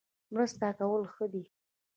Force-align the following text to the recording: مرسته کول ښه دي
مرسته 0.33 0.67
کول 0.77 1.03
ښه 1.13 1.25
دي 1.33 1.43